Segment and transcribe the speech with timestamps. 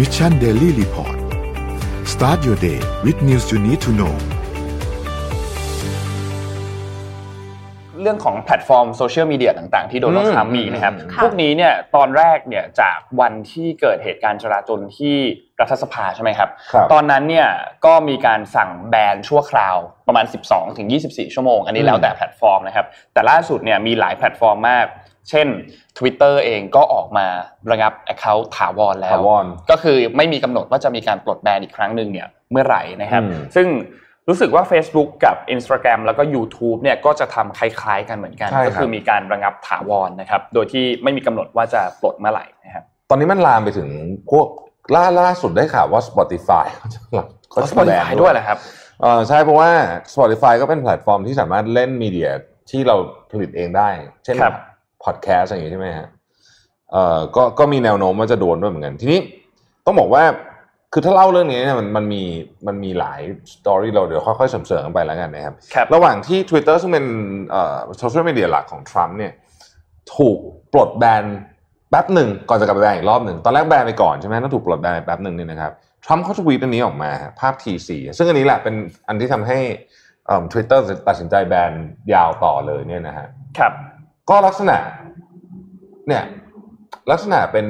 [0.00, 1.18] Mission Daily Report
[2.12, 4.14] start your day with news you need to know
[8.02, 15.16] เรื่องของแพลตฟอร์มโซเชียลมีเดียต่างๆ ที่โดนัลด์ทรัมป์มีนะครับค่ะพวกนี้เนี่ยตอนแรกเนี่ยจากวันที่เกิดเหตุการณ์จลาจลที่
[15.60, 17.48] รัฐสภาใช่ไหมครับครับตอนนั้นเนี่ย
[17.86, 19.76] ก็มีการสั่งแบนชั่วคราว
[20.08, 24.86] ประมาณ 12ถึง24 ชั่วโมง อันนี้แล้วแต่แพลตฟอร์มนะครับ แต่ล่าสุดเนี่ยมีหลายแพลตฟอร์มมาก
[25.30, 25.46] เช่น
[25.98, 27.26] Twitter เองก็ออกมา
[27.70, 33.68] ระงับ Account ถาวรแล้วถาวรก็คือไม่มีกำหนดว่าจะมีการปลดแบนอีกครั้งหนึ่งเนี่ยเมื่อไหร่นะครับอืมซึ่ง
[34.28, 43.88] รู้สึกว่า Facebook กับ Instagram แล้วก็ YouTube เนี่ยก็จะทำคล้ายๆ กันเหมือนกันใช่ครับก็คือมีการระงับถาวรนะครับ โดยที่ไม่มีกำหนดว่าจะปลดเมื่อไหร่นะครับ ตอนนี้มันลามไปถึง
[44.30, 44.46] พวก
[44.94, 46.98] ล่าล่าสุดได้ข่าวว่า Spotify เขาจะ
[47.50, 48.58] เขาจะแบน Spotify ด้วยเหรอครับ
[49.00, 49.70] เออใช่เพราะว่า
[50.14, 52.30] Spotify ก็เป็นแพลตฟอร์มที่สามารถเล่นมีเดีย
[52.70, 52.96] ที่เรา
[53.30, 53.88] ผลิตเองได้
[54.24, 54.54] เช่นครับ
[55.04, 56.08] พอดแคสต์อย่างนี้ใช่ไหมฮะ
[56.92, 59.20] เอ่อก็ก็มีแนวโน้มว่าจะโดนด้วยเหมือนกัน ทีนี้
[59.86, 60.24] ต้องบอกว่า
[60.92, 62.22] คือถ้าเล่าเรื่องนี้เนี่ยมันมันมี
[62.66, 63.20] มันมีหลาย
[63.54, 67.06] สตอรี่เราเดี๋ยวค่อยๆเสริมๆกันไปแล้วกันนะครับครับระหว่างที่ Twitter ซึ่งเป็น
[67.98, 69.32] โซเชียลมีเดียหลักของทรัมป์เนี่ย
[70.16, 70.38] ถูก
[70.72, 71.24] ปลดแบน
[71.90, 75.72] แป๊บหนึ่งก่อนจะกลับไปแบนอีกรอบหนึ่งตอนแรกแบนไปก่อนใช่ไหมแล้วถูกปลดแบนไปแป๊บหนึ่งเนี่ยนะครับ
[76.04, 78.74] ทรัมป์เขาทวีตอันนี้ออกมาฮะภาพ T4 ซึ่งอันนี้แหละเป็น
[79.08, 79.58] อันที่ทำให้
[80.52, 81.72] ทวิตเตอร์ตัดสินใจแบน
[82.14, 83.26] ยาวต่อเลยเนี่ยนะฮะ
[83.58, 83.72] ครับ
[84.30, 84.76] ก็ลักษณะ
[86.08, 86.24] เนี่ย
[87.10, 87.66] ลักษณะเป็น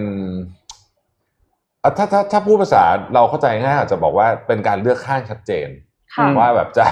[1.83, 2.83] อะถ้าถ้าถ้าพูดภาษา
[3.14, 5.69] เราเข้าใจง่ายอาจจะบอกว่าเป็นการเลือกข้างชัดเจน
[6.14, 6.86] ค่ะว่าแบบจะ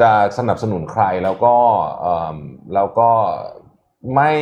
[0.00, 1.54] จะสนับสนุนใครแล้วก็
[2.00, 2.38] เอ่อ
[2.74, 3.10] แล้วก็
[4.16, 4.32] ไม่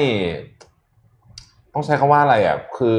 [1.72, 2.96] ต้องใช้คำว่าอะไรอะคือ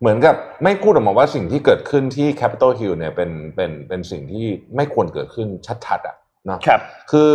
[0.00, 5.48] เหมือนกับไม่พูดออกมาว่าสิ่งที่เกิดขึ้นที่ Capitol Hill เนี่ยเป็นเป็นเป็นสิ่งที่ไม่ควรเกิดขึ้น
[5.86, 6.16] ชัดๆอะ
[6.46, 7.32] เนาะครับ คือ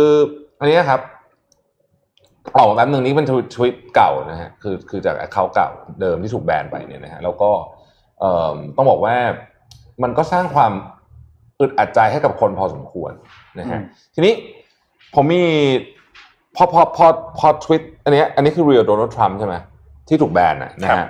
[0.60, 1.00] อันนี้ครับ
[2.56, 5.68] ออกมาแป๊บหนึ่งนี้เป็นทวิตเก่านะฮะคือคือจากเขาเก่า
[6.00, 7.50] เดิมที่ถูกแบนไปเนี่ยนะฮะแล้วก็
[8.20, 9.16] เอ่อต้องบอกว่า
[10.02, 10.72] มันก็สร้างความ
[11.60, 13.12] อึดอัดใจให้กับคนพอสมควร
[13.58, 14.34] นะฮะอืมทีนี้
[15.14, 15.44] ผมมี
[16.56, 17.06] พอพอพอ
[17.38, 19.54] พอทวิตอันเนี้ยอันนี้คือเรียลโดนัลด์ทรัมป์ใช่ไหม
[20.08, 21.08] ที่ถูกแบนนะนะครัฮะบ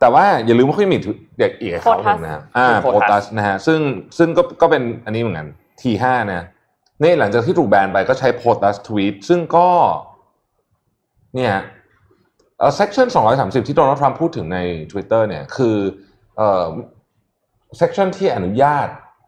[0.00, 1.00] แต่ว่าอย่าลืมว่าเขายังมี
[1.38, 3.80] เด็กอีกเขาหนึ่ง Potus นะฮะอ่าคือโพ Potus ตัสนะฮะซึ่ง
[4.18, 5.48] ซึ่งก็ก็เป็นอันนี้เหมือนกัน
[5.80, 6.42] T5 นะ
[7.02, 9.68] นี่หลังจากที่ถูกแบนไปก็ใช้ POTUS tweet ซึ่งก็
[11.38, 11.56] เนี่ย
[12.58, 13.06] เอ่อ section
[13.38, 14.58] 230 ที่โดนัลด์ทรัมป์พูดถึงใน
[14.92, 15.76] Twitter เนี่ยคือ
[16.36, 16.68] เอ่อ
[17.80, 18.86] section ที่อนุญาต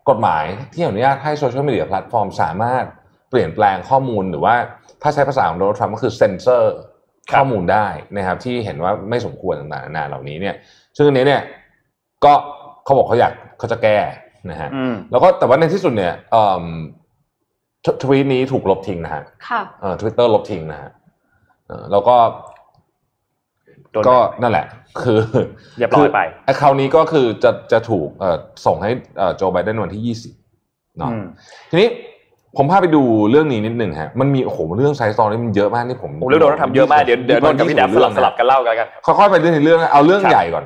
[0.09, 2.84] กฎหมายที่อนุญาตให้โซเชียลมีเดียแพลตฟอร์มสามารถ
[3.31, 4.54] เปลี่ยนแปลงข้อมูลหรือว่า
[5.03, 6.75] ถ้าใช้ภาษาของโดนัลด์ทรัมป์ก็คือเซนเซอร์
[7.31, 10.54] ครับข้อมูลได้นะครับที่เห็นว่าไม่สมควรต่างๆนานาเหล่านี้เนี่ย
[10.97, 11.42] ซึ่งอันนี้เนี่ย
[12.25, 12.32] ก็
[12.84, 13.98] เขาบอกเขาอยากเขาจะแก้
[14.50, 16.65] นะฮะอืมแล้วก็แต่ว่าในที่สุดเนี่ยเอิ่ม
[17.84, 20.99] ททวีตนี้ถูกลบทิ้งนะฮะค่ะเอ่อทวิตเตอร์ลบทิ้งนะฮะเออ
[21.92, 22.16] แล้วก็
[23.92, 24.66] โดนก็แบนนั่นแหละ
[25.03, 25.20] คือ
[25.78, 28.36] เรียบร้อยไป account นี้ก็คือจะจะถูกเอ่อ
[28.66, 30.32] ส่งให้เอ่อโจไบเดนวันที่ยี่สิบ
[30.98, 31.25] เนาะอืม
[31.70, 31.88] ทีนี้
[32.56, 40.64] ผมพาไปดูเรื่องนี้นิดหนึ่งฮะ มันมีโอ้โหเรื่องไซส์ตอรี่มันเยอะมากที่ผมผมเรื่องโดนทำเยอะมากเดี๋ยวเดี๋ยวนนท์กับพี่แดบสลับสลับกันเล่ากันแล้วกันค่อยๆไปเรื่องในเรื่องนะเอาเรื่องครับใหญ่ก่อน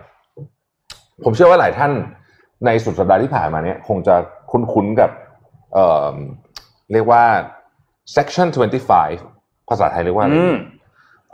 [1.25, 1.93] ผมเชื่อว่าหลายท่าน
[2.65, 4.15] ในสุดสัปดาห์ที่ผ่านมาเนี่ยคงจะ
[4.51, 5.11] คุ้นๆกับ
[5.75, 6.15] เอ่อ
[6.93, 7.23] เรียกว่า
[8.17, 8.49] section
[9.09, 10.57] 25 ภาษาไทยเรียกว่าอะไรอืม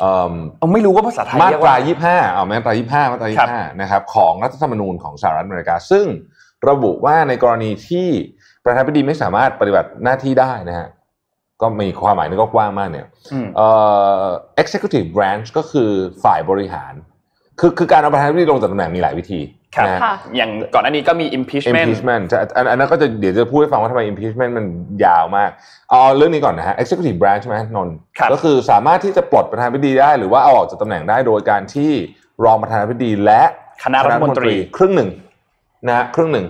[0.00, 6.06] เอ่อเอาไม่รู้ว่าภาษาไทยมาเรียกตราว่ายี่ห้าเอามาตรายี่ห้ามาตราครัยี่บห้านะครับของรัฐธรรมนูญของสหรัฐอเมริกา ซึ่ง
[6.68, 8.08] ระบุว่าในกรณีที่
[8.64, 10.88] ประธานาธิบดีไม่สามารถปฏิบัติหน้าที่ได้นะฮะ
[11.62, 13.68] ก็มีความหมายนี่ก็กว้างมากเนี่ยอืมเอ่
[14.22, 14.24] อ
[14.62, 15.90] executive branch ก็คือ
[16.24, 16.94] ฝ่ายบริหาร
[17.60, 19.40] คือคือการเอาประธานาธิบดีลงจากตำแหน่งมีหลายวิธี
[19.76, 24.64] ครับนะฮะค่ะอย่างก่อนหน้านี้ก็มี impeachment impeachment จะอันอันนั้นก็จะเดี๋ยวจะพูดให้ฟังว่าทำไม impeachment มัน
[25.04, 25.50] ยาวมาก
[25.90, 31.90] เอาเรื่องนี้ก่อนนะฮะ executive branch ใช่ไหมนนท์ครับก็คือสามารถที่จะปลดประธานาธิบดีได้ หรือว่าเอาออกจากตำแหน่งได้โดยการที่
[32.44, 33.42] รองประธานาธิบดีและ
[33.84, 35.10] คณะรัฐมนตรีครึ่งหนึ่ง
[35.88, 36.46] นะฮะครึ่งหนึ่ง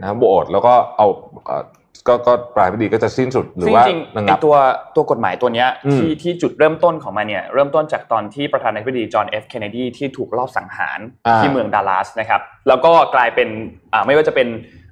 [0.00, 1.06] นะโหวตแล้วก็เอา
[1.46, 1.62] เอ่อ
[2.08, 4.56] ก็ก็ประธานาธิบดีก็จะสิ้นสุดหรือซึ่งว่าจริงๆระไองับตัว
[4.96, 13.48] ตัวกฎหมายตัวเนี้ยอืมที่ที่จุดเริ่มต้นของมันเนี่ยเริ่มต้นจากตอนที่ประธานาธิบดีจอห์นเอฟเคนเนดีที่ถูกลอบสังหารอ่าที่เมืองดัลลัสนะครับแล้วก็กลายเป็น
[13.92, 14.48] อ่าไม่ว่าจะเป็น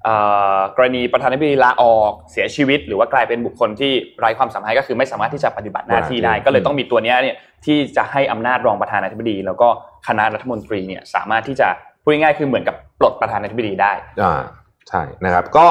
[0.06, 9.68] อ่ากรณีประธานาธิบดีลาออกเสียชีวิต หรือว่ากลายเป็นบุคคลที่ไร้ความสามารถก็คือไม่สามารถที่จะปฏิบัติหน้าที่ได้ ก็เลยต้องมีตัวเนี้ยเนี่ยที่จะให้อำนาจรองประธานาธิบดี แล้วก็
[10.06, 11.68] คณะรัฐมนตรีเนี่ยสามารถที่จะ
[12.02, 13.92] พูดง่ายๆคือเหมือนกับปลดประธานาธิบดีได้
[14.22, 14.40] อ่า
[14.88, 15.66] ใช่นะครับก็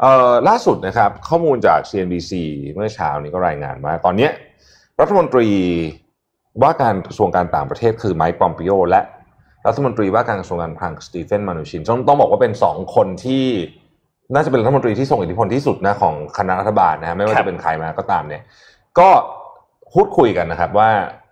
[0.00, 2.32] เอ่อล่าสุดนะครับข้อมูลจาก CNBC
[2.72, 4.30] เมื่อเช้านี้ก็รายงานว่าตอนเนี้ย
[5.00, 5.48] รัฐมนตรี
[6.62, 9.00] ว่าการกระทรวงการต่างประเทศคือไมค์ปอมปิโอและ
[9.66, 13.44] รัฐมนตรีว่าการกระทรวงการคลังสตีเฟนมานูชินต้องต้องบอกว่าเป็นสองคนที่
[14.34, 18.42] น่าจะเป็นรัฐมนตรีที่ทรงอิทธิพลที่สุดนะของคณะรัฐบาลนะฮะไม่ว่าครับจะเป็นใครมาก็ตามเนี่ย
[18.98, 19.08] ก็
[19.94, 20.90] พูดคุยกันนะครับว่า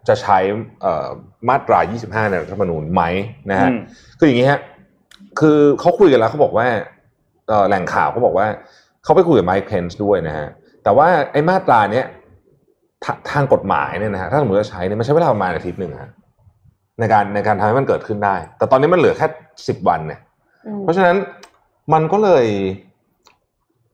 [0.08, 0.38] จะใช้
[0.82, 1.06] เอ่อ
[1.48, 3.02] มาตรา 25 ในรัฐธรรมนูญไหม
[3.50, 3.78] นะฮะอืม
[4.18, 4.60] คืออย่างนี้ฮะ
[5.40, 6.80] คือเขาคุยกันแล้วเขาบอกว่าเอ่อ
[7.68, 8.46] แหล่งข่าวเขาบอกว่า
[9.04, 10.48] เขาไปคุยกับไมค์เพนส์ด้วยนะฮะ
[10.84, 12.06] แต่ว่าไอ้มาตราเนี้ย
[13.04, 16.10] ทาทางกฎหมายเนี่ยนะฮะถ้าสมมติจะใช้เนี่ยมันใช้เวลาประมาณอาทิตย์หนึ่งฮะ
[17.00, 19.26] ในการในการทำให้มันเกิดขึ้นได้ แต่ตอนนี้มันเหลือแค่
[19.68, 20.20] สิบวันเนี่ย
[20.66, 21.16] อืมเพราะฉะนั้น
[21.92, 22.44] มันก็เลย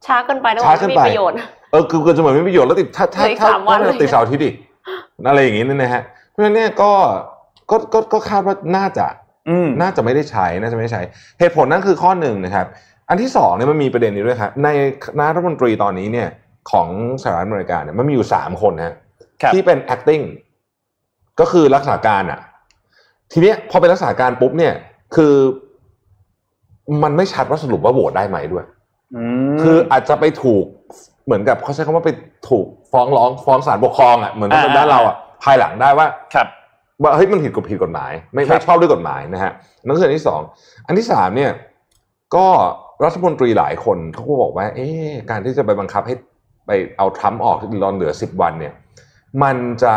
[0.06, 1.37] ช้าเกินไปด้วยช้าว่าเกินไม่ไปมีประโยชน์
[1.70, 4.55] เออคือคือจะเหมือนไม่มีประโยชน์แล้วติดถ้าถ้าเหลืออีกถ้าสามวันถ้าเลยติดเสาร์อาทิตย์อีก
[5.29, 6.93] อะไรอย่างงี้เนี่ยนะฮะเพราะฉะนั้นเนี่ยก็
[7.70, 9.06] ก็ก็ก็คาดว่าน่าจะ
[9.49, 11.03] อืมน่าจะไม่ได้ใช้น่าจะไม่ได้ใช้
[11.38, 12.67] เหตุผลนั่นคือข้อหนึ่งนะครับ
[13.11, 14.69] อันที่สองเนี่ยมันมีประเด็นนี้ด้วยครับใน
[15.05, 16.29] คณะรัฐมนตรีตอนนี้เนี่ย
[16.71, 16.89] ของ
[17.23, 18.95] สหรัฐอเมริกาเนี่ยมันมีอยู่สามคนนะ
[19.43, 20.25] ครับที่เป็น acting
[21.41, 22.41] ก็คือรักษาการอะ
[23.33, 24.75] ทีเนี้ยพอเป็นรักษาการปุ๊บเนี่ย
[25.17, 25.35] คือ
[27.03, 28.65] มันไม่ชัดว่าสรุปว่าโหวตได้ไหมด้วย
[29.17, 29.23] อื
[29.53, 30.65] มคืออาจจะไปถูก
[31.25, 32.11] เหมือนกับเขาใช้คำว่าไป
[32.49, 36.47] ถูกฟ้องร้องฟ้องศาลปกครองอะเหมือนกับอ่าด้านเราอะภายหลังได้ว่าครับ
[37.03, 39.53] ว่าเฮ้ยมันผิดกฎผิดกฎหมาย ไม่ครัไม่บชอบด้วยกฎหมายนะฮะ
[39.85, 40.41] นั่นคืออันที่สอง
[40.87, 41.51] อันที่สามเนี่ย
[42.37, 42.47] ก็
[43.05, 46.14] รัฐมนตรีหลายคนเขาก็บอกว่า เอ๊ะการที่จะไปบังคับให้
[46.67, 48.75] ไปเอาทรัมป์ออกที่รอนเหลือสิบวันเนี่ย
[49.43, 49.94] มันจะ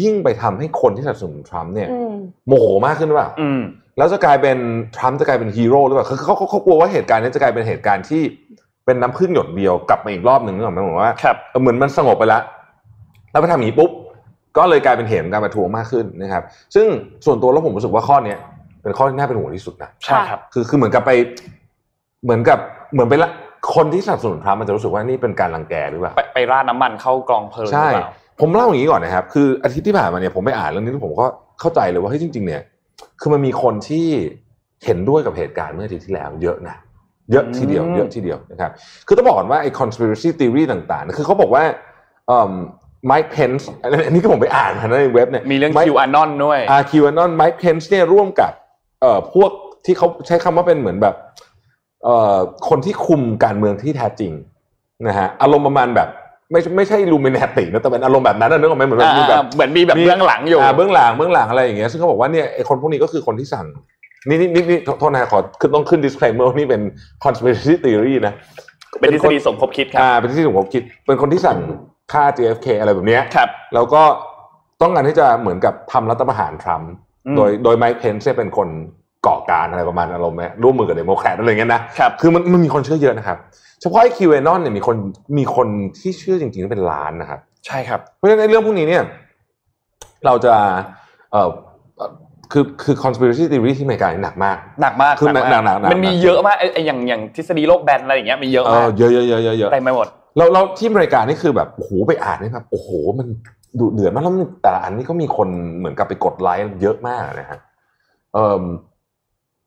[0.00, 2.14] ยิ่งไปทำให้คนที่สนับสนุนทรัมป์เนี่ยอืม
[2.46, 3.60] โมโหมากขึ้นหรือเปล่าอืม
[3.98, 4.58] แล้วจะกลายเป็น
[4.96, 8.22] ทรัมป์จะกลายเป็นฮีโร่หรือเปล่าคือเขาเขาเขากลัวว่าเหตุการณ์นี้จะกลายเป็นเหตุการณ์ที่
[8.84, 12.42] เป็นน้ำพึ่งหยดเดียวกลับมาอีกรอบหนึ่งนึกออกไหมผมว่าครับเออเหมือนมันสงบไปแล้ว
[13.30, 13.90] แล้วไปทำอย่างนี้ปุ๊บ
[14.56, 16.42] ก็เลยกลายเป็นเหตุของการประท้วงมากขึ้นนะครับ
[16.74, 16.86] ซึ่ง
[17.26, 18.38] ส่วนตัวแล้วผมรู้สึกว่าข้อเนี้ย
[18.82, 21.10] เป็นข้อที่น่าเป็นห่วงที่สุดนะใช่ครับคือคือเหมือนกับไป
[22.24, 22.58] เหมือนกับ
[22.92, 23.30] เหมือนไปละ
[23.74, 28.10] คนที่สนับสนุนทรัมป์มันจะรู้สึกว่านี่เป็นการรังแกหรือเปล่าไปไปราดน้ำมันเข้ากองเพลิงหใช่รือเปล่า
[28.40, 31.26] ผมเล่าอย่างนี้ก่อนนะครับ คืออาทิตย์ที่ผ่านมาเนี่ยผมไปอ่านเรื่องนี้แล้วผมก็
[31.60, 32.62] เข้าใจเลยว่าเฮ้ยจริง ๆ เนี่ย
[33.20, 34.06] คือมันมีคนที่
[34.84, 36.76] เห็นด้วยกับเหตุการณ์เมื่ออาทิตย์ที่แล้ว เยอะนะ
[37.32, 38.70] เยอะทีเดียวอืมเยอะทีเดียวนะครับ
[39.06, 41.62] คือต้องบอกก่อนว่าไอ้ conspiracy theory ต่างๆ คือเขาบอกว่า
[42.28, 42.52] เอ่อ
[43.10, 48.52] Mike Pence อันนี้ก็ผมไปอ่านมาในเว็บเนี่ยมีเรื่อง Mike- Q Anon ด้วยอาคิวานอนไมค์เพนส์เนี่ยร่วมกับ
[49.00, 49.50] เอ่อพวก
[49.84, 51.27] ที่เขาใช้คำว่าเป็นเหมือนแบบเอ่อ
[52.68, 54.32] คนที่คุมการเมืองที่แท้จริง
[55.06, 56.08] นะฮะอารมณ์ประมาณแบบ
[56.52, 63.66] ไม่ไม่ใช่ลูมิน a ตินะแต่เป็นอารมณ์แบบนั้นนะนึกออกไหมเหมือนแบบมีแบบอ่าเหมือนมีแบบเบื้องหลังอยู่าเบื้องหลังเบื้องหลังอะไรอย่างเงี้ยซึ่งเขาบอกว่าเนี่ยไอคนพวกนี้ก็คือคนที่สั่ง
[64.28, 66.82] นี่นี่นี่นี่โทษนะขอคือต้องขึ้น disclaimer ว่านี่เป็น
[67.24, 68.34] conspiracy theory นะ
[69.00, 71.58] เป็นทฤษฎีสมคบคิดครับอ่าเป็นที่ผมคิด เป็นคนที่สั่ง
[72.12, 74.02] ฆ่า JFK อะไรแบบเนี้ยครับแล้วก็
[74.82, 76.92] ต้องการที่จะเหมือนกับทำรัฐประหารทรัมป์
[77.26, 78.68] อืมโดยโดยไมค์เพนซ์เป็นคน
[79.26, 83.38] ก่อการอะไรประมาณอารมณ์เนี้ยร่วมมือกับเดโมแครตอะไรอย่างเงี้ยนะครับคือมันมันมีคนเชื่อเยอะนะครับ
[83.80, 84.96] เฉพาะไอ้คิวเอนอนเนี่ยมีคน
[85.38, 85.68] มีคน
[85.98, 89.02] ที่เชื่อจริงๆเป็นล้านนะครับ ใช่ครับเพราะฉะนั้นในเรื่องพวกนี้เนี่ย
[90.26, 90.54] เราจะ
[91.32, 91.50] เอ่อ
[91.96, 92.10] เอ่อ
[92.52, 100.06] คือคือ conspiracy theory ที่อเมริกานี่หนักมากหนักมากคือมากหนักหนักหนักมันมีเยอะมากไอ้ไอ้อย่างอย่างทฤษฎีโลกแบนอะไรอย่างเงี้ยมีเยอะเอมาอกเยอะเยอะเยอะเยอะเยอะเต็มไปหมด
[100.36, 102.88] เราเราที่อเมริกานี่คือแบบโอ้โหไปอ่านนี่ครับโอ้โห
[103.18, 103.26] มัน
[103.80, 105.48] ดุเดือดมากแล้วมันแต่ละอันนี่ก็มีคน
[105.78, 107.58] เหมือนกับไปกดไลค์เยอะมากนะฮะ
[108.34, 108.62] เออ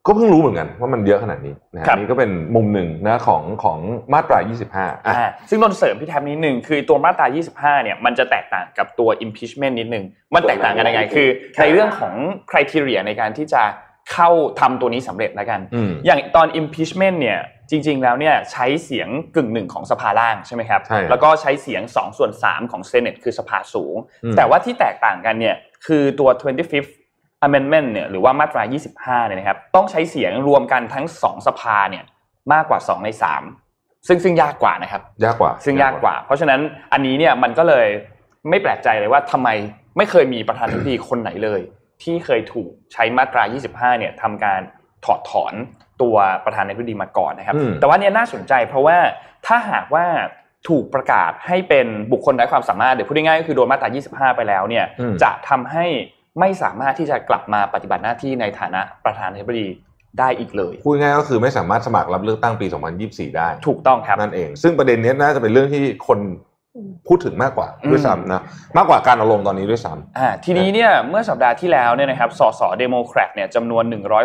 [0.07, 3.79] ก็เพิ่งรู้เหมือนกันว่ามันเยอะขนาดนี้นะฮะครับนี่ก็เป็นมุมหนึ่งนะของของ
[4.13, 4.39] มาตรา
[4.71, 10.05] 25อะอ่าซึ่งนนท์เสริมพี่แทบนิดนึงคือตัวมาตรา 25 เนี่ยมันจะแตกต่างกับตัว impeachment นิดนึง
[10.35, 11.27] มันแตกต่างกันยังไงคือ
[11.61, 12.13] ในเรื่องของ
[12.51, 13.63] criteria ในการที่จะ
[14.11, 17.39] เข้าทำตัวนี้สำเร็จแล้วกันอืมอย่างตอน impeachment เนี่ย
[17.69, 25.55] จริง ๆ แล้วเนี่ยใช้เสียงกึ่งหนึ่งของสภาล่างใช่ไหมครับใช่แล้วก็ใช้เสียง2ส่วน3ของ Senate คือสภาสูงอืมแต่ว่าที่แตกต่างกันเนี่ย
[25.87, 26.91] คือตัว 25th
[27.47, 28.63] amendment เนี่ยหรือว่ามาตรา
[28.95, 32.03] 25 เนี่ยนะครับต้องใช้เสียงรวมกันทั้ง 2 สภาเนี่ย
[32.53, 33.09] มากกว่า 2 ใน
[33.57, 36.59] 3 ซึ่งซึ่งยากกว่านะครับ ยากกว่า ซึ่งยากกว่า เพราะฉะนั้น
[36.93, 37.87] อันนี้เนี่ยมันก็เลย
[38.49, 39.49] ไม่แปลกใจเลยว่าทำไม
[39.97, 41.61] ไม่เคยมีประธานาธิบดีคนไหนเลย
[42.03, 44.61] ที่เคยถูกใช้มาตรา 25 เนี่ยทำการ
[45.05, 45.53] ถอดถอน
[46.01, 48.97] ตัวประธานาธิบดีมาก่อนนะครับอืมแต่ว่าเนี่ยน่าสนใจเพราะว่า
[49.47, 50.05] ถ้าหากว่า
[50.69, 55.85] ถูกประกาศให้เป็นบุคคลไร้ความสามารถเดี๋ยวพูดง่ายๆก็คือโดนมาตรา 25 ไปแล้วเนี่ยอืมจะทำให้
[56.39, 59.67] ไม่สามารถที่จะกลับมาปฏิบัติหน้าที่ในฐานะประธานาธิบดี
[60.19, 62.67] ได้อีกเลยพูดง่ายๆก็คือไม่สามารถสมัครรับเลือกตั้งปี
[63.01, 66.19] 2024 ได้ ถูกต้องครับนั่นเอง ซึ่งประเด็นเนี้ยน่าจะเป็นเรื่องที่คน
[66.75, 68.41] อืมพูดถึงมากกว่าอืมด้วยซ้ำนะ
[68.77, 73.83] มากกว่าการเอาลงตอนนี้ด้วยซ้ำอ่าทีนี้เนี่ยเมื่อสัปดาห์ที่แล้วเนี่ยนะครับสสเดโมแครตเนี่ยจำนวน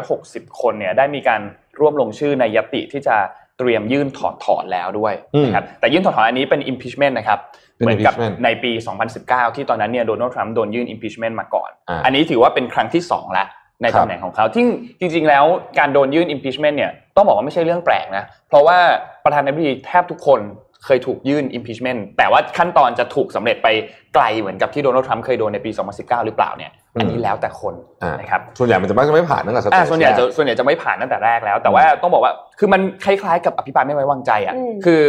[0.08, 1.40] 160 คนเนี่ยได้มีการ
[1.80, 3.16] ร่วมลงชื่อในยติที่จะ
[3.58, 7.38] เตรียมยื่นถอดถอนแล้วด้วยอืมนะครับแต่ยื่นถอดถอนอันนี้เป็น impeachment นะครับ
[7.76, 8.70] เป็นเหมือนกับ impeachment ในปี
[9.14, 13.48] 2019 ที่ตอนนั้นเนี่ยโดนัลด์ทรัมป์โดนยื่น impeachment มาก่อนอ่าอันนี้ถือว่าเป็นครั้งที่2แล้ว
[13.82, 14.64] ในครับตำแหน่งของเขาที่
[15.00, 15.44] จริง ๆ แล้ว
[15.78, 18.78] การโดนยื่น impeachment เนี่ยต้องบอกว่าไม่ใช่เรื่องแปลกนะ เพราะว่า
[19.24, 20.40] ประธานาธิบดีแทบทุกคน
[20.84, 23.68] เคยถูกยื่น impeachment แต่ว่าขั้นตอนจะถูกสำเร็จไป
[24.14, 35.02] ไกลเหมือนกับที่โดนัลด์ทรัมป์เคยโดนในปี 2019 หรือเปล่าเนี่ย อันนี้แล้วแต่คนอ่านนะครับ ส่วนใหญ่มันจะมักจะไม่ผ่านตั้งแต่สเตอ่าจส่วนใหญ่จะแรกส่วนใหญ่จะไม่ผ่านตั้งแต่แรกแล้ว แต่ว่าต้องบอกว่า คือมันคล้ายๆกับอภิปรายไม่ไว้วางใจอะอืมคือ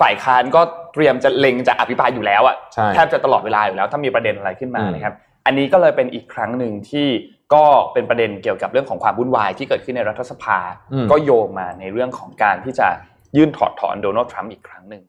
[0.00, 0.60] ฝ่ายค้านก็
[0.94, 5.14] เตรียมจะเล็งจะอภิปรายอยู่แล้วอะใช่แทบจะตลอดเวลาอยู่แล้ว ถ้ามีประเด็นอะไรขึ้นมาอืมนะครับ
[5.46, 7.08] อันนี้ก็เลยเป็นอีกครั้งหนึ่งที่
[7.54, 10.58] ก็เป็นประเด็นเกี่ยวกับเรื่องของความวุ่นวายที่เกิดขึ้นในรัฐสภา
[10.92, 12.88] อืมก็โยงมาในเรื่องของการที่จะ
[13.36, 15.02] ยื่นถอดถอนโดนัลด์ทรัมป์อีกครั้งหนึ่ง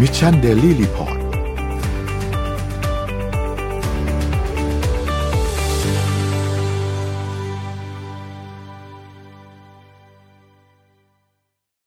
[0.00, 1.27] มิชชันเดลี่รีพอร์ต